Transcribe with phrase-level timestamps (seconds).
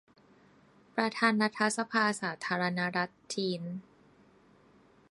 [0.95, 3.61] ประธานรัฐสภาสาธารณรัฐจีน